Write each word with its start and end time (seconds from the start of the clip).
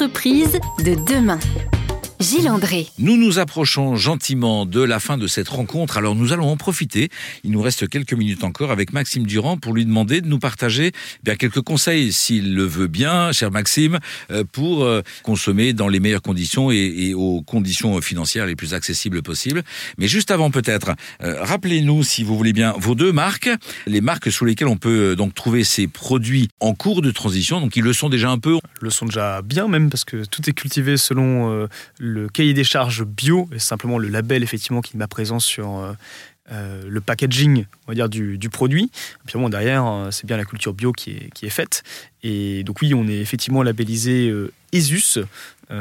L'entreprise 0.00 0.60
de 0.84 0.94
demain. 0.94 1.40
Gilles 2.20 2.48
André. 2.48 2.88
Nous 2.98 3.16
nous 3.16 3.38
approchons 3.38 3.94
gentiment 3.94 4.66
de 4.66 4.82
la 4.82 4.98
fin 4.98 5.16
de 5.18 5.28
cette 5.28 5.48
rencontre, 5.48 5.98
alors 5.98 6.16
nous 6.16 6.32
allons 6.32 6.50
en 6.50 6.56
profiter. 6.56 7.10
Il 7.44 7.52
nous 7.52 7.62
reste 7.62 7.88
quelques 7.88 8.12
minutes 8.12 8.42
encore 8.42 8.72
avec 8.72 8.92
Maxime 8.92 9.24
Durand 9.24 9.56
pour 9.56 9.72
lui 9.72 9.84
demander 9.84 10.20
de 10.20 10.26
nous 10.26 10.40
partager 10.40 10.88
eh 10.88 11.18
bien 11.22 11.36
quelques 11.36 11.60
conseils, 11.60 12.12
s'il 12.12 12.56
le 12.56 12.64
veut 12.64 12.88
bien, 12.88 13.30
cher 13.30 13.52
Maxime, 13.52 14.00
euh, 14.32 14.42
pour 14.50 14.82
euh, 14.82 15.02
consommer 15.22 15.72
dans 15.72 15.86
les 15.86 16.00
meilleures 16.00 16.22
conditions 16.22 16.72
et, 16.72 17.14
aux 17.14 17.40
conditions 17.42 18.00
financières 18.00 18.46
les 18.46 18.56
plus 18.56 18.74
accessibles 18.74 19.22
possibles. 19.22 19.62
Mais 19.96 20.08
juste 20.08 20.32
avant 20.32 20.50
peut-être, 20.50 20.90
euh, 21.22 21.36
rappelez-nous, 21.44 22.02
si 22.02 22.24
vous 22.24 22.36
voulez 22.36 22.52
bien, 22.52 22.74
vos 22.78 22.96
deux 22.96 23.12
marques, 23.12 23.50
les 23.86 24.00
marques 24.00 24.32
sous 24.32 24.44
lesquelles 24.44 24.66
on 24.66 24.76
peut 24.76 25.14
donc 25.14 25.34
trouver 25.34 25.62
ces 25.62 25.86
produits 25.86 26.48
en 26.58 26.74
cours 26.74 27.00
de 27.00 27.12
transition. 27.12 27.60
Donc 27.60 27.76
ils 27.76 27.84
le 27.84 27.92
sont 27.92 28.08
déjà 28.08 28.28
un 28.28 28.38
peu. 28.38 28.58
Le 28.80 28.90
sont 28.90 29.06
déjà 29.06 29.40
bien 29.42 29.68
même 29.68 29.88
parce 29.88 30.04
que 30.04 30.24
tout 30.24 30.50
est 30.50 30.52
cultivé 30.52 30.96
selon 30.96 31.68
le 31.98 32.07
cahier 32.32 32.54
des 32.54 32.64
charges 32.64 33.04
bio 33.04 33.48
et 33.52 33.58
simplement 33.58 33.98
le 33.98 34.08
label 34.08 34.42
effectivement 34.42 34.80
qui 34.80 34.96
met 34.96 35.06
présent 35.06 35.38
sur 35.38 35.78
euh, 35.78 35.92
euh, 36.52 36.82
le 36.88 37.00
packaging 37.00 37.66
on 37.86 37.92
va 37.92 37.94
dire 37.94 38.08
du, 38.08 38.50
produit. 38.50 38.90
Puis 39.26 39.38
bon, 39.38 39.48
derrière, 39.48 39.86
euh, 39.86 40.10
c'est 40.10 40.26
bien 40.26 40.36
la 40.36 40.44
culture 40.44 40.72
bio 40.72 40.92
qui 40.92 41.10
est, 41.12 41.30
qui 41.34 41.46
est 41.46 41.50
faite. 41.50 41.82
Et 42.22 42.62
donc 42.64 42.80
oui, 42.82 42.94
on 42.94 43.06
est 43.08 43.18
effectivement 43.18 43.62
labellisé 43.62 44.32
ESUS, 44.72 45.20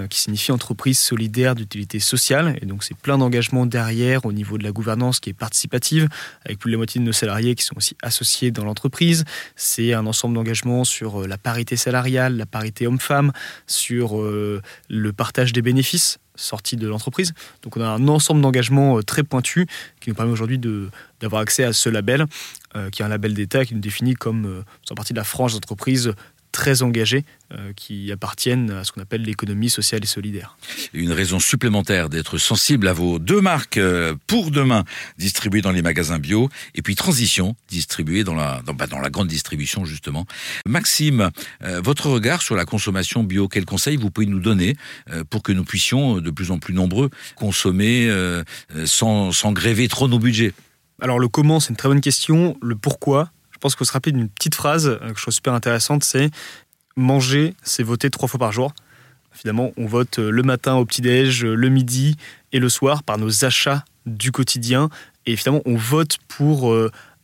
qui 0.09 0.19
signifie 0.19 0.51
entreprise 0.51 0.99
solidaire 0.99 1.55
d'utilité 1.55 1.99
sociale. 1.99 2.57
Et 2.61 2.65
donc 2.65 2.83
c'est 2.83 2.97
plein 2.97 3.17
d'engagements 3.17 3.65
derrière 3.65 4.25
au 4.25 4.33
niveau 4.33 4.57
de 4.57 4.63
la 4.63 4.71
gouvernance 4.71 5.21
qui 5.21 5.29
est 5.29 5.33
participative, 5.33 6.09
avec 6.43 6.59
plus 6.59 6.69
de 6.69 6.73
la 6.73 6.77
moitié 6.77 6.99
de 6.99 7.05
nos 7.05 7.13
salariés 7.13 7.55
qui 7.55 7.63
sont 7.63 7.77
aussi 7.77 7.95
associés 8.01 8.51
dans 8.51 8.65
l'entreprise. 8.65 9.23
C'est 9.55 9.93
un 9.93 10.05
ensemble 10.05 10.35
d'engagements 10.35 10.83
sur 10.83 11.25
la 11.25 11.37
parité 11.37 11.77
salariale, 11.77 12.35
la 12.35 12.45
parité 12.45 12.85
homme-femme, 12.85 13.31
sur 13.65 14.21
le 14.21 15.13
partage 15.13 15.53
des 15.53 15.61
bénéfices 15.61 16.19
sortie 16.37 16.77
de 16.77 16.87
l'entreprise. 16.87 17.33
Donc 17.63 17.75
on 17.77 17.81
a 17.81 17.87
un 17.87 18.07
ensemble 18.07 18.41
d'engagements 18.41 18.97
euh, 18.97 19.01
très 19.01 19.23
pointus 19.23 19.65
qui 19.99 20.09
nous 20.09 20.15
permet 20.15 20.31
aujourd'hui 20.31 20.59
d'avoir 21.19 21.41
accès 21.41 21.63
à 21.63 21.73
ce 21.73 21.89
label, 21.89 22.25
euh, 22.75 22.89
qui 22.89 23.01
est 23.01 23.05
un 23.05 23.09
label 23.09 23.33
d'État 23.33 23.65
qui 23.65 23.73
nous 23.73 23.81
définit 23.81 24.13
comme 24.13 24.45
euh, 24.45 24.63
faisant 24.83 24.95
partie 24.95 25.13
de 25.13 25.17
la 25.17 25.23
frange 25.23 25.53
d'entreprise 25.53 26.13
très 26.57 26.81
engagés 26.81 27.23
euh, 27.53 27.71
qui 27.75 28.11
appartiennent 28.11 28.71
à 28.71 28.83
ce 28.83 28.91
qu'on 28.91 29.01
appelle 29.01 29.21
l'économie 29.21 29.69
sociale 29.69 30.01
et 30.03 30.07
solidaire. 30.07 30.57
Une 30.91 31.11
raison 31.11 31.39
supplémentaire 31.39 32.09
d'être 32.09 32.39
sensible 32.39 32.87
à 32.87 32.93
vos 32.93 33.19
deux 33.19 33.41
marques 33.41 33.77
euh, 33.77 34.15
pour 34.25 34.49
demain 34.49 34.83
distribuées 35.19 35.61
dans 35.61 35.71
les 35.71 35.83
magasins 35.83 36.17
bio 36.17 36.49
et 36.73 36.81
puis 36.81 36.95
Transition 36.95 37.55
distribuée 37.69 38.23
dans 38.23 38.33
la, 38.33 38.63
dans, 38.65 38.73
bah, 38.73 38.87
dans 38.87 38.97
la 38.97 39.11
grande 39.11 39.27
distribution 39.27 39.85
justement. 39.85 40.25
Maxime, 40.65 41.29
euh, 41.63 41.79
votre 41.79 42.09
regard 42.09 42.41
sur 42.41 42.55
la 42.55 42.65
consommation 42.65 43.23
bio, 43.23 43.47
quels 43.47 43.65
conseils 43.65 43.97
vous 43.97 44.09
pouvez 44.09 44.25
nous 44.25 44.39
donner 44.39 44.75
pour 45.29 45.43
que 45.43 45.51
nous 45.51 45.63
puissions 45.63 46.19
de 46.19 46.31
plus 46.31 46.49
en 46.49 46.57
plus 46.57 46.73
nombreux 46.73 47.11
consommer 47.35 48.11
sans, 48.85 49.31
sans 49.31 49.51
gréver 49.51 49.87
trop 49.87 50.07
nos 50.07 50.17
budgets? 50.17 50.53
Alors 50.99 51.19
le 51.19 51.27
comment, 51.27 51.59
c'est 51.59 51.69
une 51.69 51.75
très 51.75 51.89
bonne 51.89 52.01
question. 52.01 52.57
Le 52.61 52.75
pourquoi, 52.75 53.29
je 53.57 53.59
pense 53.59 53.73
qu'il 53.73 53.79
faut 53.79 53.85
se 53.85 53.93
rappeler 53.93 54.11
d'une 54.11 54.29
petite 54.29 54.53
phrase 54.53 54.87
euh, 54.87 54.99
que 54.99 55.17
je 55.17 55.21
trouve 55.23 55.33
super 55.33 55.53
intéressante, 55.53 56.03
c'est 56.03 56.29
manger, 56.95 57.55
c'est 57.63 57.81
voter 57.81 58.11
trois 58.11 58.27
fois 58.27 58.39
par 58.39 58.51
jour. 58.51 58.71
Finalement, 59.31 59.71
on 59.77 59.87
vote 59.87 60.19
euh, 60.19 60.29
le 60.29 60.43
matin 60.43 60.75
au 60.75 60.85
petit-déj, 60.85 61.43
euh, 61.43 61.55
le 61.55 61.69
midi 61.69 62.17
et 62.51 62.59
le 62.59 62.69
soir 62.69 63.01
par 63.01 63.17
nos 63.17 63.45
achats 63.45 63.83
du 64.05 64.31
quotidien. 64.31 64.89
Et 65.25 65.35
finalement, 65.35 65.63
on 65.65 65.75
vote 65.75 66.17
pour 66.27 66.73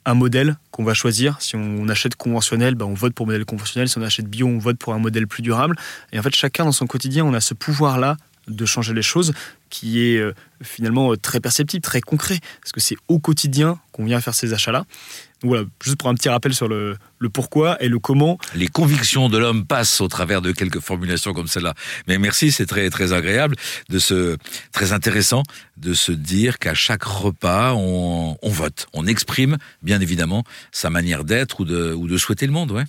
un 0.05 0.13
modèle 0.13 0.57
qu'on 0.71 0.83
va 0.83 0.93
choisir. 0.93 1.39
Si 1.39 1.55
on 1.55 1.87
achète 1.87 2.15
conventionnel, 2.15 2.75
ben 2.75 2.85
on 2.85 2.93
vote 2.93 3.13
pour 3.13 3.25
modèle 3.25 3.45
conventionnel. 3.45 3.87
Si 3.87 3.97
on 3.97 4.01
achète 4.01 4.27
bio, 4.27 4.47
on 4.47 4.57
vote 4.57 4.77
pour 4.77 4.93
un 4.93 4.99
modèle 4.99 5.25
plus 5.25 5.41
durable. 5.41 5.77
Et 6.11 6.19
en 6.19 6.21
fait, 6.21 6.35
chacun 6.35 6.65
dans 6.65 6.73
son 6.73 6.87
quotidien, 6.87 7.23
on 7.23 7.33
a 7.33 7.39
ce 7.39 7.53
pouvoir-là 7.53 8.17
de 8.47 8.65
changer 8.65 8.93
les 8.93 9.01
choses 9.01 9.33
qui 9.69 10.01
est 10.01 10.21
finalement 10.61 11.15
très 11.15 11.39
perceptible, 11.39 11.81
très 11.81 12.01
concret. 12.01 12.39
Parce 12.61 12.71
que 12.71 12.79
c'est 12.79 12.97
au 13.07 13.19
quotidien 13.19 13.79
qu'on 13.91 14.05
vient 14.05 14.21
faire 14.21 14.35
ces 14.35 14.53
achats-là 14.53 14.85
voilà, 15.43 15.65
juste 15.83 15.97
pour 15.97 16.09
un 16.09 16.15
petit 16.15 16.29
rappel 16.29 16.53
sur 16.53 16.67
le, 16.67 16.97
pourquoi 17.31 17.81
et 17.83 17.87
le 17.87 17.99
comment. 17.99 18.37
Les 18.55 18.67
convictions 18.67 19.29
de 19.29 19.37
l'homme 19.37 19.65
passent 19.65 20.01
au 20.01 20.07
travers 20.07 20.41
de 20.41 20.51
quelques 20.51 20.79
formulations 20.79 21.33
comme 21.33 21.47
celle-là. 21.47 21.73
Mais 22.07 22.17
merci, 22.17 22.51
c'est 22.51 22.65
très 22.65 22.89
très 22.89 23.13
agréable 23.13 23.55
de 23.89 23.99
se 23.99 24.37
très 24.71 24.93
intéressant 24.93 25.43
de 25.77 25.93
se 25.93 26.11
dire 26.11 26.59
qu'à 26.59 26.73
chaque 26.73 27.03
repas 27.03 27.73
on, 27.73 28.37
vote, 28.43 28.87
on 28.93 29.05
exprime 29.05 29.57
bien 29.81 29.99
évidemment 29.99 30.43
sa 30.71 30.89
manière 30.89 31.23
d'être 31.23 31.61
ou 31.61 31.65
de 31.65 31.93
ou 31.93 32.07
de 32.07 32.17
souhaiter 32.17 32.45
le 32.45 32.53
monde, 32.53 32.71
ouais. 32.71 32.83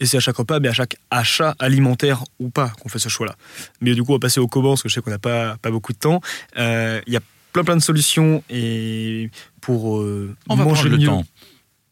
Et 0.00 0.06
c'est 0.06 0.18
à 0.18 0.20
chaque 0.20 0.36
repas, 0.36 0.60
mais 0.60 0.68
à 0.68 0.72
chaque 0.72 0.96
achat 1.10 1.54
alimentaire 1.58 2.24
ou 2.38 2.50
pas 2.50 2.68
qu'on 2.80 2.88
fait 2.88 2.98
ce 2.98 3.08
choix-là. 3.08 3.34
Mais 3.80 3.94
du 3.94 4.02
coup, 4.02 4.12
on 4.12 4.16
va 4.16 4.20
passer 4.20 4.40
au 4.40 4.46
comment, 4.46 4.70
parce 4.70 4.82
que 4.82 4.88
je 4.88 4.94
sais 4.94 5.00
qu'on 5.00 5.10
n'a 5.10 5.18
pas, 5.18 5.56
pas 5.56 5.70
beaucoup 5.70 5.92
de 5.92 5.98
temps. 5.98 6.20
Euh, 6.58 7.00
il 7.06 7.12
y 7.12 7.16
a 7.16 7.20
plein 7.52 7.64
plein 7.64 7.76
de 7.76 7.82
solutions 7.82 8.42
et 8.50 9.30
pour 9.62 9.98
euh, 9.98 10.36
on 10.48 10.56
manger 10.56 10.88
le 10.88 11.02
temps 11.02 11.24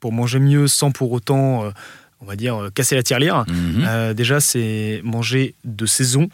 pour 0.01 0.13
manger 0.13 0.39
mieux 0.39 0.67
sans 0.67 0.91
pour 0.91 1.13
autant, 1.13 1.65
euh, 1.65 1.71
on 2.21 2.27
va 2.27 2.37
dire, 2.37 2.69
casser 2.75 2.95
la 2.95 3.03
tirelire. 3.03 3.47
Mhm. 3.49 4.13
Déjà, 4.13 4.39
c'est 4.39 5.01
manger 5.03 5.55
de 5.65 5.87
saison. 5.87 6.29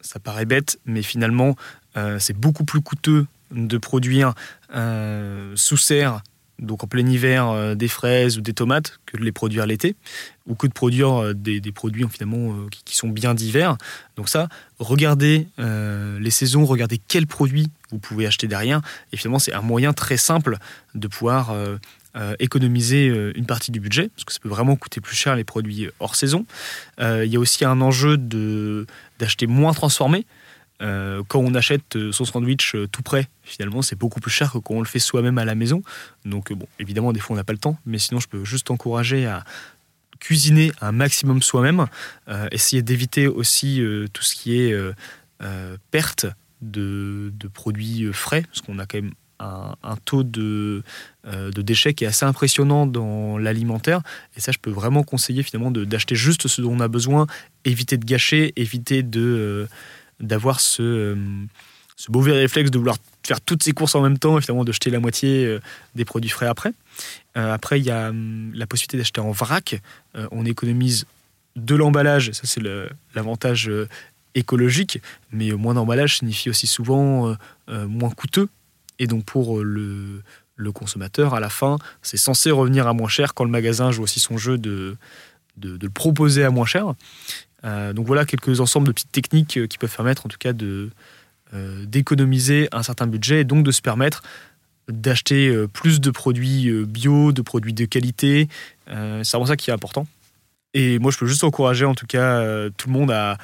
Ça 0.00 0.18
paraît 0.18 0.46
bête, 0.46 0.78
mais 0.86 1.02
finalement, 1.02 1.54
c'est 2.18 2.34
beaucoup 2.34 2.64
plus 2.64 2.80
coûteux 2.80 3.26
de 3.50 3.76
produire 3.76 4.32
sous 5.54 5.76
serre 5.76 6.22
donc 6.60 6.84
en 6.84 6.86
plein 6.86 7.06
hiver 7.06 7.74
des 7.74 7.88
fraises 7.88 8.38
ou 8.38 8.40
des 8.40 8.52
tomates 8.52 9.00
que 9.06 9.16
de 9.16 9.24
les 9.24 9.32
produire 9.32 9.66
l'été 9.66 9.96
ou 10.46 10.54
que 10.54 10.66
de 10.66 10.72
produire 10.72 11.34
des, 11.34 11.60
produits 11.72 12.06
finalement 12.08 12.54
qui, 12.84 12.96
sont 12.96 13.08
bien 13.08 13.34
d'hiver. 13.34 13.76
Donc 14.16 14.28
ça, 14.28 14.48
regardez 14.78 15.48
les 15.58 16.30
saisons, 16.30 16.64
regardez 16.64 16.98
quels 16.98 17.26
produits 17.26 17.70
vous 17.90 17.98
pouvez 17.98 18.26
acheter 18.26 18.46
derrière. 18.46 18.80
Et 19.12 19.16
finalement, 19.16 19.38
c'est 19.38 19.54
un 19.54 19.62
moyen 19.62 19.92
très 19.92 20.16
simple 20.16 20.58
de 20.94 21.08
pouvoir 21.08 21.54
euh, 22.16 22.34
économiser 22.40 23.08
euh, 23.08 23.30
une 23.36 23.46
partie 23.46 23.70
du 23.70 23.78
budget, 23.78 24.08
parce 24.08 24.24
que 24.24 24.32
ça 24.32 24.40
peut 24.40 24.48
vraiment 24.48 24.74
coûter 24.74 25.00
plus 25.00 25.14
cher 25.14 25.36
les 25.36 25.44
produits 25.44 25.88
hors 26.00 26.16
saison. 26.16 26.44
Euh, 26.98 27.24
il 27.24 27.32
y 27.32 27.36
a 27.36 27.38
aussi 27.38 27.64
un 27.64 27.80
enjeu 27.80 28.16
d'acheter 28.16 29.46
moins 29.46 29.72
transformé. 29.72 30.26
Quand 30.80 31.38
on 31.38 31.54
achète 31.54 32.10
son 32.10 32.24
sandwich 32.24 32.74
tout 32.90 33.02
prêt, 33.02 33.28
finalement, 33.42 33.82
c'est 33.82 33.96
beaucoup 33.96 34.20
plus 34.20 34.30
cher 34.30 34.52
que 34.52 34.58
quand 34.58 34.74
on 34.74 34.80
le 34.80 34.86
fait 34.86 34.98
soi-même 34.98 35.38
à 35.38 35.44
la 35.44 35.54
maison. 35.54 35.82
Donc, 36.24 36.52
bon, 36.52 36.66
évidemment, 36.78 37.12
des 37.12 37.20
fois, 37.20 37.34
on 37.34 37.36
n'a 37.36 37.44
pas 37.44 37.52
le 37.52 37.58
temps, 37.58 37.78
mais 37.84 37.98
sinon, 37.98 38.20
je 38.20 38.28
peux 38.28 38.44
juste 38.44 38.70
encourager 38.70 39.26
à 39.26 39.44
cuisiner 40.20 40.72
un 40.80 40.92
maximum 40.92 41.42
soi-même, 41.42 41.86
essayer 42.50 42.82
d'éviter 42.82 43.26
aussi 43.28 43.82
tout 44.12 44.22
ce 44.22 44.34
qui 44.34 44.58
est 44.58 44.74
perte 45.90 46.26
de, 46.62 47.32
produits 47.52 48.12
frais, 48.12 48.42
parce 48.42 48.60
qu'on 48.62 48.78
a 48.78 48.86
quand 48.86 49.02
même 49.02 49.12
un, 49.40 49.96
taux 50.04 50.22
de, 50.22 50.82
euh, 51.26 51.50
de, 51.50 51.62
déchets 51.62 51.94
qui 51.94 52.04
est 52.04 52.06
assez 52.06 52.24
impressionnant 52.24 52.86
dans 52.86 53.38
l'alimentaire. 53.38 54.02
Et 54.36 54.40
ça, 54.40 54.52
je 54.52 54.58
peux 54.58 54.70
vraiment 54.70 55.02
conseiller 55.02 55.42
finalement 55.42 55.70
d'acheter 55.70 56.14
juste 56.14 56.48
ce 56.48 56.60
dont 56.60 56.72
on 56.72 56.80
a 56.80 56.88
besoin, 56.88 57.26
éviter 57.64 57.96
de 57.96 58.04
gâcher, 58.04 58.52
éviter 58.56 59.02
de 59.02 59.20
euh, 59.20 59.66
d'avoir 60.20 60.60
ce, 60.60 60.82
euh, 60.82 61.16
ce 61.96 62.10
réflexe 62.10 62.70
de 62.70 62.78
vouloir 62.78 62.96
faire 63.24 63.40
toutes 63.40 63.62
ces 63.62 63.72
courses 63.72 63.94
en 63.94 64.02
même 64.02 64.18
temps 64.18 64.38
et 64.38 64.40
finalement 64.40 64.64
de 64.64 64.72
jeter 64.72 64.90
la 64.90 65.00
moitié 65.00 65.58
des 65.94 66.04
produits 66.04 66.30
frais 66.30 66.46
après. 66.46 66.72
après, 67.34 67.78
il 67.78 67.84
y 67.84 67.90
a 67.90 68.08
hum, 68.08 68.52
la 68.54 68.66
possibilité 68.66 68.96
d'acheter 68.96 69.20
en 69.20 69.30
vrac. 69.30 69.80
on 70.30 70.46
économise 70.46 71.04
de 71.56 71.74
l'emballage, 71.74 72.32
ça 72.32 72.42
c'est 72.44 72.62
l'avantage 73.14 73.70
écologique, 74.34 75.00
mais 75.32 75.52
moins 75.52 75.74
d'emballage 75.74 76.18
signifie 76.18 76.48
aussi 76.48 76.66
souvent 76.66 77.36
moins 77.68 78.10
coûteux 78.10 78.48
et 79.00 79.06
donc 79.08 79.24
pour 79.24 79.58
euh, 79.58 79.62
le, 79.64 80.22
le 80.54 80.72
consommateur, 80.72 81.34
à 81.34 81.40
la 81.40 81.48
fin, 81.48 81.78
c'est 82.02 82.18
censé 82.18 82.52
revenir 82.52 82.86
à 82.86 82.92
moins 82.92 83.08
cher 83.08 83.34
quand 83.34 83.44
le 83.44 83.50
magasin 83.50 83.90
joue 83.90 84.04
aussi 84.04 84.20
son 84.20 84.38
jeu 84.38 84.58
de, 84.58 84.96
de, 85.56 85.76
le 85.80 85.90
proposer 85.90 86.44
à 86.44 86.50
moins 86.50 86.66
cher. 86.66 86.94
Euh, 87.64 87.92
donc 87.92 88.06
voilà 88.06 88.24
quelques 88.24 88.60
ensembles 88.60 88.86
de 88.86 88.92
petites 88.92 89.12
techniques 89.12 89.56
euh, 89.58 89.66
qui 89.66 89.78
peuvent 89.78 89.94
permettre 89.94 90.26
en 90.26 90.28
tout 90.28 90.38
cas 90.38 90.52
de, 90.52 90.90
d'économiser 91.84 92.68
un 92.70 92.84
certain 92.84 93.08
budget 93.08 93.40
et 93.40 93.44
donc 93.44 93.64
de 93.64 93.72
se 93.72 93.82
permettre 93.82 94.22
d'acheter 94.88 95.52
plus 95.72 96.00
de 96.00 96.10
produits 96.10 96.70
bio, 96.84 97.32
de 97.32 97.42
produits 97.42 97.72
de 97.72 97.86
qualité. 97.86 98.48
c'est 98.86 99.30
vraiment 99.32 99.46
ça 99.46 99.56
qui 99.56 99.70
est 99.70 99.72
important. 99.72 100.06
Et 100.74 101.00
moi, 101.00 101.10
je 101.10 101.18
peux 101.18 101.26
juste 101.26 101.42
encourager 101.42 101.84
en 101.84 101.96
tout 101.96 102.06
cas 102.06 102.40
tout 102.76 102.88
le 102.88 102.92
monde 102.92 103.10
à 103.10 103.36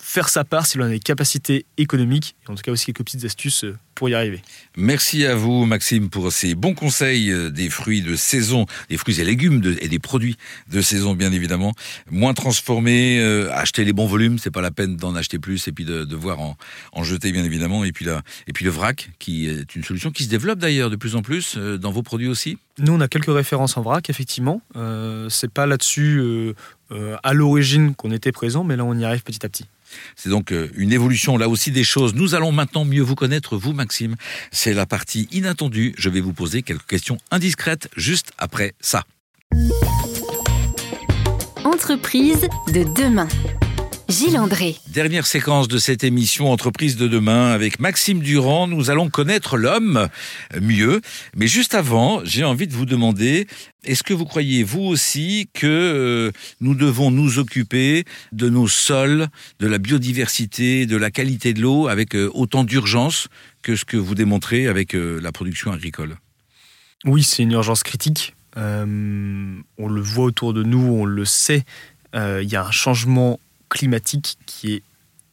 faire 0.00 0.28
sa 0.28 0.44
part 0.44 0.66
si 0.66 0.78
l'on 0.78 0.84
a 0.84 0.88
des 0.88 0.98
capacités 0.98 1.66
économiques, 1.78 2.36
et 2.46 2.50
en 2.50 2.54
tout 2.54 2.62
cas 2.62 2.72
aussi 2.72 2.86
quelques 2.86 3.04
petites 3.04 3.24
astuces 3.24 3.64
euh, 3.64 3.76
pour 3.94 4.08
y 4.08 4.14
arriver. 4.14 4.42
Merci 4.76 5.26
à 5.26 5.34
vous 5.34 5.64
Maxime 5.64 6.10
pour 6.10 6.32
ces 6.32 6.54
bons 6.54 6.74
conseils 6.74 7.30
euh, 7.30 7.50
des 7.50 7.70
fruits 7.70 8.02
de 8.02 8.14
saison, 8.14 8.66
des 8.88 8.96
fruits 8.96 9.20
et 9.20 9.24
légumes 9.24 9.76
et 9.80 9.88
des 9.88 9.98
produits 9.98 10.36
de 10.70 10.80
saison 10.80 11.14
bien 11.14 11.32
évidemment, 11.32 11.72
moins 12.10 12.34
transformés, 12.34 13.18
euh, 13.20 13.50
acheter 13.52 13.84
les 13.84 13.92
bons 13.92 14.06
volumes, 14.06 14.38
c'est 14.38 14.50
pas 14.50 14.62
la 14.62 14.70
peine 14.70 14.96
d'en 14.96 15.14
acheter 15.14 15.38
plus 15.38 15.66
et 15.68 15.72
puis 15.72 15.84
de 15.84 16.04
devoir 16.04 16.40
en, 16.40 16.56
en, 16.92 17.04
jeter 17.04 17.32
bien 17.32 17.44
évidemment, 17.44 17.84
et 17.84 17.92
puis, 17.92 18.04
là, 18.04 18.22
et 18.46 18.52
puis 18.52 18.64
le 18.64 18.70
vrac 18.70 19.10
qui 19.18 19.48
est 19.48 19.74
une 19.74 19.84
solution 19.84 20.10
qui 20.10 20.24
se 20.24 20.28
développe 20.28 20.58
d'ailleurs 20.58 20.90
de 20.90 20.96
plus 20.96 21.16
en 21.16 21.22
plus 21.22 21.56
dans 21.56 21.90
vos 21.90 22.02
produits 22.02 22.28
aussi 22.28 22.58
Nous, 22.78 22.92
on 22.92 23.00
a 23.00 23.08
quelques 23.08 23.32
références 23.32 23.76
en 23.78 23.82
vrac, 23.82 24.10
effectivement. 24.10 24.60
Euh, 24.76 25.30
c'est 25.30 25.50
pas 25.50 25.64
là-dessus 25.64 26.18
euh, 26.18 26.54
euh, 26.92 27.16
à 27.22 27.32
l'origine 27.32 27.94
qu'on 27.94 28.10
était 28.10 28.32
présent, 28.32 28.64
mais 28.64 28.76
là, 28.76 28.84
on 28.84 28.94
y 28.98 29.04
arrive 29.04 29.22
petit 29.22 29.46
à 29.46 29.48
petit. 29.48 29.64
C'est 30.14 30.28
donc 30.28 30.52
une 30.74 30.92
évolution 30.92 31.38
là 31.38 31.48
aussi 31.48 31.70
des 31.70 31.84
choses. 31.84 32.14
Nous 32.14 32.34
allons 32.34 32.52
maintenant 32.52 32.84
mieux 32.84 33.02
vous 33.02 33.14
connaître, 33.14 33.56
vous 33.56 33.72
Maxime. 33.72 34.16
C'est 34.50 34.74
la 34.74 34.84
partie 34.84 35.28
inattendue. 35.30 35.94
Je 35.96 36.10
vais 36.10 36.20
vous 36.20 36.32
poser 36.32 36.62
quelques 36.62 36.86
questions 36.86 37.18
indiscrètes 37.30 37.88
juste 37.96 38.32
après 38.36 38.74
ça. 38.80 39.04
Entreprise 41.64 42.48
de 42.74 42.82
demain. 43.00 43.28
Gilles 44.08 44.38
André. 44.38 44.76
Dernière 44.86 45.26
séquence 45.26 45.66
de 45.66 45.78
cette 45.78 46.04
émission 46.04 46.52
Entreprise 46.52 46.96
de 46.96 47.08
demain 47.08 47.48
avec 47.48 47.80
Maxime 47.80 48.20
Durand. 48.20 48.68
Nous 48.68 48.88
allons 48.88 49.10
connaître 49.10 49.56
l'homme 49.56 50.08
mieux. 50.60 51.00
Mais 51.34 51.48
juste 51.48 51.74
avant, 51.74 52.24
j'ai 52.24 52.44
envie 52.44 52.68
de 52.68 52.72
vous 52.72 52.86
demander, 52.86 53.48
est-ce 53.82 54.04
que 54.04 54.14
vous 54.14 54.24
croyez, 54.24 54.62
vous 54.62 54.82
aussi, 54.82 55.48
que 55.52 55.66
euh, 55.66 56.30
nous 56.60 56.76
devons 56.76 57.10
nous 57.10 57.40
occuper 57.40 58.04
de 58.30 58.48
nos 58.48 58.68
sols, 58.68 59.26
de 59.58 59.66
la 59.66 59.78
biodiversité, 59.78 60.86
de 60.86 60.96
la 60.96 61.10
qualité 61.10 61.52
de 61.52 61.60
l'eau 61.60 61.88
avec 61.88 62.14
euh, 62.14 62.30
autant 62.32 62.62
d'urgence 62.62 63.26
que 63.62 63.74
ce 63.74 63.84
que 63.84 63.96
vous 63.96 64.14
démontrez 64.14 64.68
avec 64.68 64.94
euh, 64.94 65.18
la 65.20 65.32
production 65.32 65.72
agricole? 65.72 66.16
Oui, 67.04 67.24
c'est 67.24 67.42
une 67.42 67.52
urgence 67.52 67.82
critique. 67.82 68.34
on 68.56 69.62
le 69.88 70.00
voit 70.00 70.26
autour 70.26 70.54
de 70.54 70.62
nous, 70.62 70.78
on 70.78 71.04
le 71.04 71.24
sait. 71.24 71.64
Il 72.14 72.48
y 72.48 72.56
a 72.56 72.64
un 72.64 72.70
changement 72.70 73.38
climatique 73.68 74.38
qui 74.46 74.74
est 74.74 74.82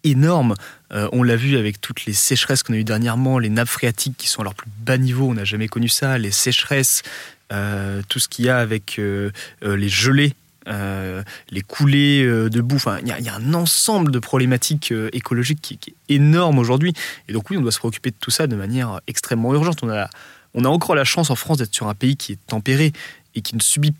énorme. 0.03 0.55
Euh, 0.91 1.07
on 1.11 1.23
l'a 1.23 1.35
vu 1.35 1.57
avec 1.57 1.79
toutes 1.81 2.05
les 2.05 2.13
sécheresses 2.13 2.63
qu'on 2.63 2.73
a 2.73 2.77
eues 2.77 2.83
dernièrement, 2.83 3.39
les 3.39 3.49
nappes 3.49 3.69
phréatiques 3.69 4.17
qui 4.17 4.27
sont 4.27 4.41
à 4.41 4.43
leur 4.43 4.55
plus 4.55 4.69
bas 4.79 4.97
niveau, 4.97 5.29
on 5.29 5.33
n'a 5.33 5.45
jamais 5.45 5.67
connu 5.67 5.87
ça, 5.87 6.17
les 6.17 6.31
sécheresses, 6.31 7.03
euh, 7.51 8.01
tout 8.09 8.19
ce 8.19 8.27
qu'il 8.27 8.45
y 8.45 8.49
a 8.49 8.57
avec 8.57 8.99
euh, 8.99 9.31
les 9.61 9.89
gelées. 9.89 10.33
les 10.67 11.61
coulées 11.61 12.25
de 12.25 12.61
boue, 12.61 12.79
il 13.01 13.07
y, 13.07 13.29
a 13.29 13.35
un 13.35 13.53
ensemble 13.53 14.11
de 14.11 14.19
problématiques 14.19 14.93
écologiques 15.11 15.61
qui, 15.61 15.77
qui, 15.77 15.91
est 15.91 16.15
énorme 16.15 16.57
aujourd'hui. 16.57 16.93
Et 17.27 17.33
donc 17.33 17.49
oui, 17.49 17.57
on 17.57 17.61
doit 17.61 17.71
se 17.71 17.79
préoccuper 17.79 18.11
de 18.11 18.15
tout 18.19 18.31
ça 18.31 18.47
de 18.47 18.55
manière 18.55 19.01
extrêmement 19.07 19.53
urgente. 19.53 19.83
On 19.83 19.89
a, 19.89 20.09
on 20.53 20.63
a 20.63 20.69
encore 20.69 20.95
la 20.95 21.03
chance 21.03 21.29
en 21.29 21.35
France 21.35 21.57
d'être 21.57 21.75
sur 21.75 21.89
un 21.89 21.93
pays 21.93 22.15
qui 22.15 22.33
est 22.33 22.39
tempéré 22.47 22.93
et 23.35 23.41
qui 23.41 23.55
ne 23.55 23.61
subit 23.61 23.93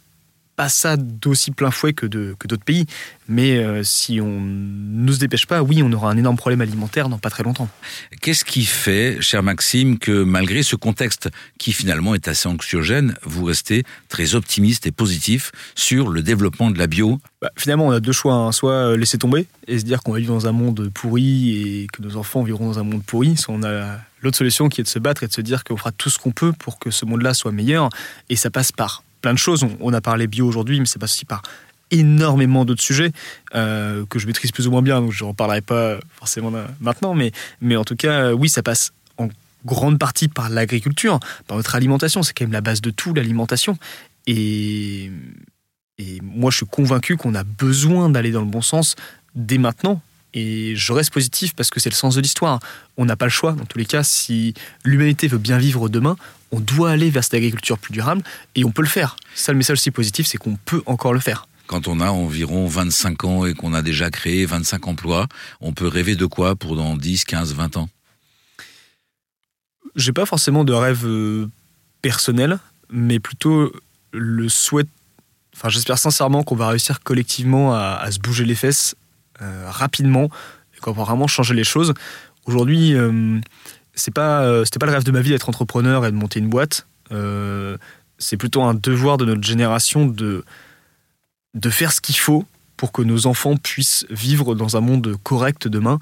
pas 0.56 0.70
ça 0.70 0.98
d'aussi 0.98 1.52
plein 1.52 1.72
fouet 1.72 1.94
que, 1.94 2.06
de, 2.06 2.36
que 2.38 2.48
d'autres 2.48 2.64
pays. 2.64 2.86
Mais 3.28 3.58
euh, 3.58 3.84
si 3.84 4.20
on 4.22 4.42
ne 4.42 5.12
se 5.12 5.20
dépêche 5.20 5.46
pas, 5.46 5.64
oui, 5.64 5.82
on 5.84 5.92
aura 5.94 6.12
un 6.12 6.18
énorme 6.18 6.38
problème 6.38 6.62
alimentaire 6.62 7.10
dans 7.10 7.18
pas 7.18 7.30
très 7.30 7.44
longtemps. 7.44 7.70
Qu'est-ce 8.22 8.46
qui 8.46 8.66
fait, 8.66 9.18
cher 9.22 9.44
Maxime, 9.44 9.98
que 9.98 10.24
malgré 10.24 10.62
ce 10.64 10.76
contexte 10.76 11.30
qui 11.58 11.74
finalement 11.74 12.16
est 12.16 12.28
assez 12.28 12.48
anxiogène, 12.48 13.16
vous 13.24 13.46
restez 13.46 13.84
très 14.10 14.36
optimiste 14.36 14.86
et 14.86 14.92
positif 14.92 15.52
sur 15.76 16.10
le 16.10 16.22
développement 16.22 16.70
de 16.70 16.78
la 16.78 16.88
bio? 16.88 17.20
Bah, 17.42 17.50
Finalement, 17.58 17.88
on 17.88 17.92
a 17.92 18.00
deux 18.00 18.12
choix. 18.12 18.34
Hein. 18.34 18.52
Soit 18.52 18.72
euh, 18.72 18.98
laisser 18.98 19.18
tomber 19.18 19.48
et 19.68 19.80
se 19.80 19.86
dire 19.86 20.04
qu'on 20.04 20.12
va 20.12 20.20
vivre 20.20 20.34
dans 20.34 20.48
un 20.48 20.52
monde 20.52 20.92
pourri 20.94 21.82
et 21.82 21.88
que 21.92 22.02
nos 22.02 22.18
enfants 22.18 22.44
vivront 22.44 22.68
dans 22.68 22.80
un 22.80 22.84
monde 22.84 23.04
pourri. 23.04 23.38
Soit 23.38 23.56
on 23.56 23.64
a 23.64 24.00
l'autre 24.22 24.38
solution 24.38 24.70
qui 24.70 24.82
est 24.82 24.84
de 24.84 24.90
se 24.90 25.00
battre 25.00 25.24
et 25.24 25.28
de 25.28 25.34
se 25.34 25.42
dire 25.42 25.64
qu'on 25.64 25.78
fera 25.78 25.92
tout 25.92 26.10
ce 26.10 26.20
qu'on 26.20 26.32
peut 26.32 26.54
pour 26.54 26.80
que 26.80 26.92
ce 26.92 27.06
monde-là 27.06 27.34
soit 27.34 27.52
meilleur. 27.52 27.90
Et 28.30 28.36
ça 28.36 28.50
passe 28.50 28.72
par 28.72 29.04
plein 29.24 29.34
de 29.34 29.40
choses. 29.40 29.66
On, 29.80 29.94
a 29.94 30.02
parlé 30.02 30.28
bio 30.28 30.46
aujourd'hui, 30.46 30.80
mais 30.80 30.86
c'est 30.86 31.00
pas 31.00 31.06
aussi 31.06 31.26
par 31.26 31.42
énormément 31.90 32.66
d'autres 32.66 32.84
sujets 32.84 33.12
euh, 33.56 34.06
que 34.08 34.20
je 34.20 34.28
maîtrise 34.28 34.52
plus 34.52 34.68
ou 34.68 34.72
moins 34.72 34.82
bien, 34.84 35.02
donc 35.02 35.12
je 35.12 35.24
n'en 35.24 35.34
parlerai 35.34 35.62
pas 35.62 35.98
forcément 36.16 36.52
maintenant, 36.80 37.16
mais, 37.16 37.32
mais 37.62 37.76
en 37.76 37.84
tout 37.84 37.96
cas, 37.96 38.34
oui, 38.34 38.50
ça 38.50 38.62
passe 38.62 38.92
en 39.18 39.30
grande 39.66 39.98
partie 39.98 40.28
par 40.28 40.50
l'agriculture, 40.50 41.20
par 41.48 41.58
notre 41.58 41.74
alimentation, 41.76 42.22
c'est 42.22 42.34
quand 42.34 42.46
même 42.46 42.52
la 42.52 42.62
base 42.62 42.82
de 42.82 42.90
tout, 42.90 43.14
l'alimentation. 43.14 43.78
Et, 44.28 45.10
et 45.98 46.20
moi, 46.22 46.52
je 46.52 46.58
suis 46.58 46.66
convaincu 46.66 47.16
qu'on 47.16 47.34
a 47.34 47.44
besoin 47.44 48.10
d'aller 48.10 48.32
dans 48.32 48.42
le 48.42 48.48
bon 48.48 48.62
sens 48.62 48.96
dès 49.36 49.58
maintenant, 49.58 50.02
et 50.34 50.76
je 50.76 50.94
reste 50.94 51.14
positif 51.14 51.54
parce 51.56 51.70
que 51.70 51.80
c'est 51.80 51.90
le 51.90 51.96
sens 51.96 52.16
de 52.16 52.22
l'histoire. 52.22 52.60
On 52.98 53.06
n'a 53.06 53.16
pas 53.16 53.26
le 53.26 53.32
choix. 53.32 53.54
Dans 53.54 53.66
tous 53.66 53.78
les 53.78 53.86
cas, 53.86 54.04
si 54.04 54.54
l'humanité 54.84 55.28
veut 55.28 55.38
bien 55.38 55.58
vivre 55.58 55.90
demain, 55.90 56.16
on 56.52 56.60
doit 56.60 56.92
aller 56.92 57.10
vers 57.10 57.24
cette 57.24 57.36
agriculture 57.36 57.78
plus 57.78 57.94
durable 57.94 58.24
et 58.56 58.66
on 58.66 58.72
peut 58.72 58.82
le 58.82 58.88
faire. 58.88 59.16
Ça, 59.36 59.52
le 59.52 59.58
message 59.58 59.78
aussi 59.78 59.92
positif, 59.92 60.28
c'est 60.28 60.38
qu'on 60.38 60.56
peut 60.56 60.82
encore 60.86 61.14
le 61.14 61.20
faire. 61.20 61.48
Quand 61.68 61.88
on 61.88 62.00
a 62.00 62.10
environ 62.10 62.68
25 62.68 63.24
ans 63.24 63.46
et 63.46 63.54
qu'on 63.54 63.74
a 63.74 63.82
déjà 63.82 64.10
créé 64.10 64.46
25 64.46 64.88
emplois, 64.88 65.28
on 65.62 65.72
peut 65.74 65.88
rêver 65.88 66.16
de 66.16 66.26
quoi 66.26 66.56
pour 66.56 66.76
dans 66.76 66.98
10, 66.98 67.26
15, 67.26 67.54
20 67.54 67.78
ans? 67.78 67.90
J'ai 69.96 70.12
pas 70.12 70.26
forcément 70.26 70.64
de 70.64 70.74
rêve 70.74 71.06
euh, 71.06 71.50
personnel, 72.02 72.60
mais 72.90 73.20
plutôt 73.20 73.72
le 74.12 74.50
souhait. 74.50 74.86
Enfin, 75.56 75.70
j'espère 75.70 76.00
sincèrement 76.00 76.44
qu'on 76.44 76.56
va 76.56 76.68
réussir 76.68 77.02
collectivement 77.02 77.76
à 77.76 78.12
se 78.12 78.20
bouger 78.20 78.44
les 78.44 78.56
fesses 78.56 78.96
rapidement 79.40 80.30
et 80.76 80.80
qu'on 80.80 80.92
va 80.92 81.04
vraiment 81.04 81.28
changer 81.28 81.54
les 81.54 81.64
choses. 81.64 81.94
Aujourd'hui, 82.46 82.94
euh, 82.94 83.40
c'est 83.96 84.14
pas 84.14 84.44
euh, 84.44 84.66
c'était 84.66 84.80
pas 84.80 84.86
le 84.86 84.92
rêve 84.92 85.04
de 85.04 85.12
ma 85.12 85.22
vie 85.22 85.30
d'être 85.30 85.50
entrepreneur 85.50 86.06
et 86.06 86.12
de 86.12 86.16
monter 86.16 86.40
une 86.40 86.50
boîte. 86.50 86.86
c'est 88.18 88.38
plutôt 88.38 88.64
un 88.64 88.74
devoir 88.74 89.18
de 89.18 89.26
notre 89.26 89.44
génération 89.44 90.06
de 90.06 90.44
de 91.54 91.70
faire 91.70 91.92
ce 91.92 92.02
qu'il 92.02 92.18
faut 92.18 92.46
pour 92.78 92.92
que 92.92 93.02
nos 93.02 93.28
enfants 93.28 93.56
puissent 93.56 94.06
vivre 94.10 94.56
dans 94.56 94.76
un 94.76 94.82
monde 94.82 95.16
correct 95.24 95.68
demain. 95.68 96.00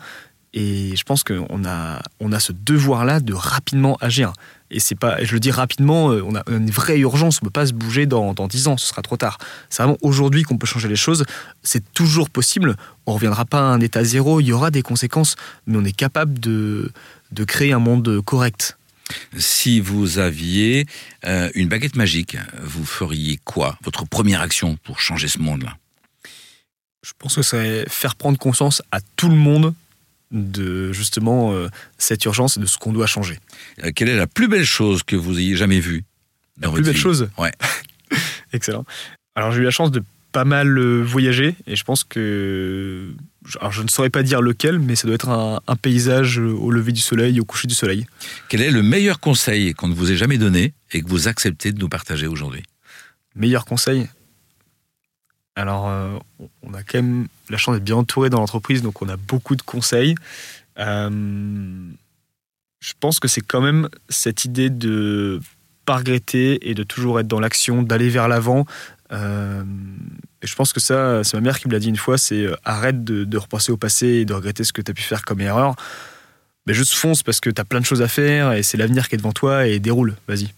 Et 0.54 0.96
je 0.96 1.04
pense 1.04 1.24
qu'on 1.24 1.66
a, 1.66 2.02
on 2.20 2.32
a 2.32 2.40
ce 2.40 2.52
devoir-là 2.52 3.20
de 3.20 3.34
rapidement 3.34 3.98
agir. 4.02 4.34
Et 4.72 4.80
c'est 4.80 4.96
pas, 4.96 5.24
je 5.24 5.34
le 5.34 5.40
dis 5.40 5.52
rapidement, 5.52 6.12
euh, 6.12 6.24
on 6.26 6.34
a 6.34 6.44
une 6.50 6.72
vraie 6.72 6.98
urgence, 7.00 7.40
on 7.42 7.46
ne 7.46 7.50
peut 7.50 7.54
pas 7.54 7.66
se 7.68 7.74
bouger 7.74 8.06
dans, 8.06 8.34
dans 8.34 8.48
10 8.48 8.68
ans, 8.70 8.78
ce 8.78 8.88
sera 8.88 9.02
trop 9.02 9.18
tard. 9.18 9.38
C'est 9.70 9.84
vraiment 9.84 9.98
aujourd'hui 10.02 10.44
qu'on 10.44 10.58
peut 10.58 10.66
changer 10.66 10.88
les 10.88 10.96
choses. 10.96 11.26
C'est 11.62 11.94
toujours 11.94 12.30
possible. 12.30 12.78
On 13.06 13.12
ne 13.12 13.16
reviendra 13.16 13.44
pas 13.44 13.60
à 13.60 13.64
un 13.64 13.82
état 13.82 14.04
zéro, 14.04 14.40
il 14.40 14.46
y 14.46 14.54
aura 14.54 14.72
des 14.72 14.82
conséquences, 14.82 15.36
mais 15.68 15.78
on 15.78 15.84
est 15.84 15.96
capable 15.96 16.40
de, 16.40 16.92
de 17.32 17.44
créer 17.44 17.74
un 17.74 17.80
monde 17.80 18.22
correct. 18.22 18.78
Si 19.38 19.82
vous 19.82 20.20
aviez 20.20 20.86
euh, 21.26 21.50
une 21.54 21.68
baguette 21.68 21.98
magique, 21.98 22.38
vous 22.62 22.86
feriez 22.86 23.40
quoi? 23.44 23.78
Votre 23.84 24.06
première 24.06 24.40
action 24.40 24.78
pour 24.84 25.02
changer 25.02 25.28
ce 25.28 25.40
monde-là? 25.40 25.76
Je 27.04 27.12
pense 27.18 27.36
que 27.36 27.42
c'est 27.42 27.90
faire 27.90 28.16
prendre 28.16 28.38
conscience 28.38 28.82
à 28.92 29.00
tout 29.18 29.28
le 29.28 29.36
monde 29.36 29.74
de 30.32 30.92
justement 30.92 31.54
euh, 31.54 31.70
cette 31.98 32.24
urgence 32.26 32.58
et 32.58 32.60
de 32.60 32.66
ce 32.66 32.78
qu'on 32.78 32.94
doit 32.94 33.08
changer. 33.08 33.40
Euh, 33.84 33.92
quelle 33.94 34.10
est 34.10 34.16
la 34.16 34.28
plus 34.28 34.48
belle 34.48 34.66
chose 34.66 35.04
que 35.04 35.16
vous 35.16 35.40
ayez 35.40 35.56
jamais 35.56 35.80
vue 35.80 36.04
La 36.60 36.70
plus 36.70 36.84
belle 36.84 36.98
chose 36.98 37.30
Ouais. 37.38 37.52
Excellent. 38.54 38.86
Alors 39.36 39.52
j'ai 39.52 39.60
eu 39.60 39.64
la 39.64 39.72
chance 39.72 39.92
de 39.92 40.04
pas 40.32 40.46
mal 40.46 40.78
euh, 40.78 41.02
voyager 41.02 41.56
et 41.68 41.76
je 41.76 41.84
pense 41.84 42.04
que 42.04 43.10
alors 43.60 43.72
je 43.72 43.82
ne 43.82 43.88
saurais 43.88 44.10
pas 44.10 44.24
dire 44.24 44.42
lequel, 44.42 44.80
mais 44.80 44.96
ça 44.96 45.08
doit 45.08 45.16
être 45.16 45.30
un, 45.30 45.60
un, 45.68 45.76
paysage 45.76 46.38
au 46.38 46.70
lever 46.72 46.92
du 46.92 47.02
soleil, 47.02 47.40
au 47.40 47.46
coucher 47.46 47.68
du 47.68 47.74
soleil. 47.74 48.06
Quel 48.50 48.62
est 48.62 48.72
le 48.72 48.84
meilleur 48.84 49.20
conseil 49.20 49.74
qu'on 49.74 49.88
ne 49.88 49.96
vous 49.96 50.12
ait 50.12 50.18
jamais 50.18 50.38
donné 50.38 50.74
et 50.92 51.02
que 51.02 51.08
vous 51.08 51.28
acceptez 51.28 51.72
de 51.72 51.80
nous 51.80 51.90
partager 51.90 52.28
aujourd'hui? 52.28 52.64
Meilleur 53.36 53.66
conseil? 53.66 54.08
Alors, 55.56 55.90
euh, 55.90 56.18
on 56.64 56.74
a 56.74 56.84
quand 56.84 57.02
même 57.02 57.28
la 57.50 57.58
chance 57.58 57.76
d'être 57.76 57.84
bien 57.84 57.98
entouré 57.98 58.30
dans 58.30 58.40
l'entreprise, 58.40 58.82
donc 58.82 59.02
on 59.02 59.10
a 59.10 59.18
beaucoup 59.18 59.56
de 59.56 59.62
conseils. 59.62 60.16
Euh, 60.80 61.10
je 62.80 62.94
pense 63.00 63.20
que 63.20 63.28
c'est 63.28 63.42
quand 63.42 63.62
même 63.62 63.90
cette 64.10 64.46
idée 64.46 64.70
de 64.70 65.42
pas 65.86 65.98
regretter 65.98 66.70
et 66.70 66.74
de 66.74 66.84
toujours 66.84 67.20
être 67.20 67.28
dans 67.28 67.40
l'action, 67.40 67.84
d'aller 67.84 68.10
vers 68.10 68.28
l'avant. 68.28 68.66
Euh, 69.12 69.64
et 70.42 70.48
je 70.48 70.56
pense 70.56 70.72
que 70.72 70.80
ça, 70.80 71.24
c'est 71.24 71.36
ma 71.36 71.42
mère 71.42 71.60
qui 71.60 71.68
me 71.68 71.74
l'a 71.74 71.80
dit 71.80 71.90
une 71.90 71.98
fois, 71.98 72.18
c'est 72.18 72.48
arrête 72.64 73.04
de, 73.04 73.26
de, 73.26 73.38
repasser 73.38 73.72
au 73.74 73.78
passé 73.78 74.08
et 74.08 74.26
de 74.26 74.34
regretter 74.34 74.64
ce 74.64 74.72
que 74.72 74.82
tu 74.82 74.92
as 74.92 74.94
pu 74.94 75.04
faire 75.04 75.24
comme 75.24 75.42
erreur. 75.42 75.76
Mais 76.66 76.74
juste 76.74 76.94
fonce 76.94 77.24
parce 77.24 77.42
que 77.42 77.50
tu 77.50 77.60
as 77.60 77.66
plein 77.66 77.82
de 77.82 77.86
choses 77.86 78.02
à 78.02 78.08
faire 78.08 78.54
et 78.54 78.64
c'est 78.64 78.78
l'avenir 78.78 79.10
qui 79.10 79.16
est 79.16 79.18
devant 79.18 79.34
toi 79.34 79.68
et 79.68 79.80
déroule, 79.80 80.16
vas-y. 80.28 80.54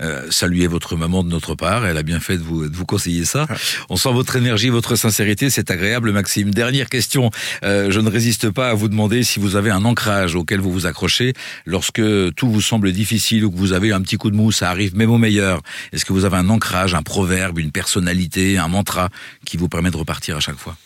Euh, 0.00 0.26
saluez 0.30 0.66
votre 0.66 0.96
maman 0.96 1.22
de 1.22 1.28
notre 1.28 1.54
part. 1.54 1.86
Elle 1.86 1.96
a 1.96 2.02
bien 2.02 2.20
fait 2.20 2.38
de 2.38 2.42
vous, 2.42 2.86
conseiller 2.86 3.24
ça. 3.24 3.46
On 3.88 3.96
sent 3.96 4.12
votre 4.12 4.36
énergie, 4.36 4.68
votre 4.68 4.96
sincérité. 4.96 5.50
C'est 5.50 5.70
agréable, 5.70 6.12
Maxime. 6.12 6.50
Dernière 6.52 6.88
question. 6.88 7.30
Euh, 7.64 7.90
je 7.90 8.00
ne 8.00 8.10
résiste 8.10 8.50
pas 8.50 8.70
à 8.70 8.74
vous 8.74 8.88
demander 8.88 9.22
si 9.22 9.38
vous 9.38 9.56
avez 9.56 9.70
un 9.70 9.84
ancrage 9.84 10.34
auquel 10.34 10.60
vous 10.60 10.72
vous 10.72 10.86
accrochez 10.86 11.34
lorsque 11.66 12.02
tout 12.34 12.50
vous 12.50 12.60
semble 12.60 12.92
difficile 12.92 13.44
ou 13.44 13.50
que 13.50 13.56
vous 13.56 13.72
avez 13.72 13.92
un 13.92 14.00
petit 14.00 14.16
coup 14.16 14.30
de 14.30 14.36
mou. 14.36 14.52
Ça 14.52 14.70
arrive 14.70 14.96
même 14.96 15.10
au 15.10 15.18
meilleur. 15.18 15.62
Est-ce 15.92 16.04
que 16.04 16.12
vous 16.12 16.24
avez 16.24 16.36
un 16.36 16.48
ancrage, 16.48 16.94
un 16.94 17.02
proverbe, 17.02 17.58
une 17.58 17.72
personnalité, 17.72 18.58
un 18.58 18.68
mantra 18.68 19.08
qui 19.44 19.56
vous 19.56 19.68
permet 19.68 19.90
de 19.90 19.96
repartir 19.96 20.36
à 20.36 20.40
chaque 20.40 20.58
fois? 20.58 20.76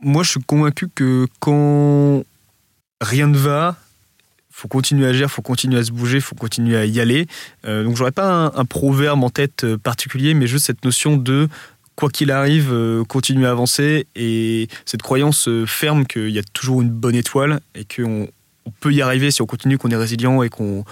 Moi, 0.00 0.22
je 0.22 0.30
suis 0.30 0.42
convaincu 0.42 0.88
que 0.94 1.26
quand 1.40 2.24
rien 3.00 3.28
ne 3.28 3.36
va, 3.36 3.76
faut 4.56 4.68
continuer 4.68 5.04
à 5.04 5.10
agir, 5.10 5.30
faut 5.30 5.42
continuer 5.42 5.78
à 5.78 5.84
se 5.84 5.92
bouger, 5.92 6.18
faut 6.18 6.34
continuer 6.34 6.78
à 6.78 6.86
y 6.86 6.98
aller. 6.98 7.26
Euh, 7.66 7.84
donc 7.84 7.94
j'aurais 7.94 8.10
pas 8.10 8.50
un, 8.54 8.64
proverbe 8.64 9.22
en 9.22 9.28
tête 9.28 9.64
euh, 9.64 9.76
particulier, 9.76 10.32
mais 10.32 10.46
juste 10.46 10.64
cette 10.64 10.82
notion 10.82 11.18
de 11.18 11.46
quoi 11.94 12.08
qu'il 12.08 12.30
arrive, 12.30 12.72
euh, 12.72 13.04
continuer 13.04 13.46
à 13.46 13.50
avancer 13.50 14.06
et 14.16 14.68
cette 14.86 15.02
croyance 15.02 15.50
ferme 15.66 16.06
qu'il 16.06 16.30
y 16.30 16.38
a 16.38 16.42
toujours 16.54 16.80
une 16.80 16.88
bonne 16.88 17.14
étoile 17.14 17.60
et 17.74 17.84
qu'on 17.84 18.28
on 18.64 18.70
peut 18.80 18.94
y 18.94 19.02
arriver 19.02 19.30
si 19.30 19.42
on 19.42 19.46
continue, 19.46 19.76
qu'on 19.76 19.90
est 19.90 19.96
résilient 19.96 20.42
et 20.42 20.48
qu'on 20.48 20.84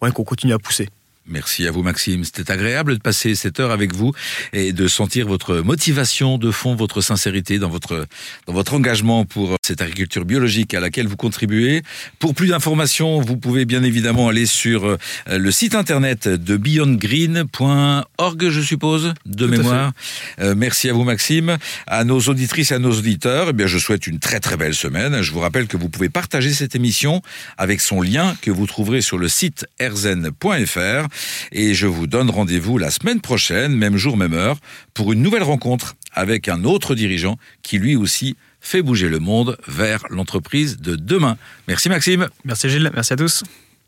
continue 0.00 0.52
à 0.52 0.60
pousser. 0.60 0.88
Merci 1.28 1.66
à 1.66 1.70
vous 1.70 1.82
Maxime, 1.82 2.24
c'était 2.24 2.50
agréable 2.50 2.96
de 2.96 3.02
passer 3.02 3.34
cette 3.34 3.60
heure 3.60 3.70
avec 3.70 3.94
vous 3.94 4.12
et 4.54 4.72
de 4.72 4.88
sentir 4.88 5.28
votre 5.28 5.56
motivation 5.56 6.38
de 6.38 6.50
fond, 6.50 6.74
votre 6.74 7.02
sincérité 7.02 7.58
dans 7.58 7.68
votre, 7.68 8.06
dans 8.46 8.54
votre 8.54 8.72
engagement 8.72 9.26
pour 9.26 9.56
cette 9.62 9.82
agriculture 9.82 10.24
biologique 10.24 10.72
à 10.72 10.80
laquelle 10.80 11.06
vous 11.06 11.16
contribuez. 11.16 11.82
Pour 12.18 12.34
plus 12.34 12.48
d'informations, 12.48 13.20
vous 13.20 13.36
pouvez 13.36 13.66
bien 13.66 13.82
évidemment 13.82 14.28
aller 14.28 14.46
sur 14.46 14.86
euh, 14.86 14.96
le 15.30 15.50
site 15.50 15.74
internet 15.74 16.28
de 16.28 16.56
beyondgreen.org, 16.56 18.48
je 18.48 18.60
suppose, 18.62 19.12
de 19.26 19.46
mémoire. 19.46 19.92
Euh, 20.40 20.54
merci 20.56 20.88
à 20.88 20.94
vous 20.94 21.04
Maxime, 21.04 21.58
à 21.86 22.04
nos 22.04 22.20
auditrices 22.20 22.72
et 22.72 22.74
à 22.74 22.78
nos 22.78 22.92
auditeurs. 22.92 23.48
Eh 23.50 23.52
bien, 23.52 23.66
je 23.66 23.76
souhaite 23.76 24.06
une 24.06 24.18
très 24.18 24.40
très 24.40 24.56
belle 24.56 24.74
semaine. 24.74 25.20
Je 25.20 25.32
vous 25.32 25.40
rappelle 25.40 25.66
que 25.66 25.76
vous 25.76 25.90
pouvez 25.90 26.08
partager 26.08 26.54
cette 26.54 26.74
émission 26.74 27.20
avec 27.58 27.82
son 27.82 28.00
lien 28.00 28.34
que 28.40 28.50
vous 28.50 28.66
trouverez 28.66 29.02
sur 29.02 29.18
le 29.18 29.28
site 29.28 29.66
erzen.fr 29.78 31.08
et 31.52 31.74
je 31.74 31.86
vous 31.86 32.06
donne 32.06 32.30
rendez-vous 32.30 32.78
la 32.78 32.90
semaine 32.90 33.20
prochaine, 33.20 33.74
même 33.74 33.96
jour, 33.96 34.16
même 34.16 34.34
heure, 34.34 34.58
pour 34.94 35.12
une 35.12 35.22
nouvelle 35.22 35.42
rencontre 35.42 35.96
avec 36.12 36.48
un 36.48 36.64
autre 36.64 36.94
dirigeant 36.94 37.38
qui 37.62 37.78
lui 37.78 37.96
aussi 37.96 38.36
fait 38.60 38.82
bouger 38.82 39.08
le 39.08 39.18
monde 39.18 39.56
vers 39.66 40.04
l'entreprise 40.10 40.78
de 40.78 40.96
demain. 40.96 41.36
Merci 41.68 41.88
Maxime. 41.88 42.28
Merci 42.44 42.68
Gilles, 42.68 42.90
merci 42.94 43.12
à 43.12 43.16
tous. 43.16 43.44